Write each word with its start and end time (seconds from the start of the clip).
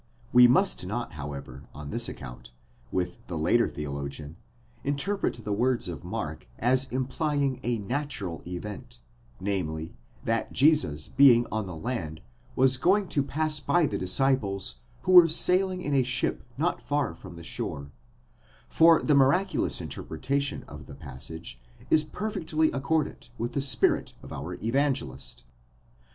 We 0.33 0.47
must 0.47 0.83
not 0.83 1.11
however 1.11 1.65
.on 1.75 1.91
this 1.91 2.09
account, 2.09 2.53
with 2.91 3.19
the 3.27 3.37
latter 3.37 3.67
theologian, 3.67 4.35
interpret 4.83 5.35
the 5.35 5.53
words 5.53 5.87
of 5.87 6.03
Mark 6.03 6.47
as 6.57 6.91
implying 6.91 7.59
a 7.61 7.77
natural 7.77 8.41
event, 8.47 8.99
namely, 9.39 9.93
that 10.25 10.51
Jesus, 10.53 11.07
being 11.07 11.45
on 11.51 11.67
the 11.67 11.75
land, 11.75 12.19
was 12.55 12.77
going 12.77 13.09
to 13.09 13.21
pass 13.21 13.59
by 13.59 13.85
the 13.85 13.99
disciples 13.99 14.77
who 15.03 15.11
were 15.11 15.27
sailing 15.27 15.83
in 15.83 15.93
a 15.93 16.01
ship 16.01 16.43
not 16.57 16.81
far 16.81 17.13
from 17.13 17.35
the 17.35 17.43
shore, 17.43 17.91
for 18.67 19.03
the 19.03 19.13
miraculous 19.13 19.81
interpretation 19.81 20.63
of 20.63 20.87
the 20.87 20.95
passage 20.95 21.59
is 21.91 22.03
perfectly 22.03 22.71
accordant 22.71 23.29
with 23.37 23.53
the 23.53 23.61
spirit 23.61 24.15
of 24.23 24.33
our 24.33 24.55
Evangelist. 24.63 25.43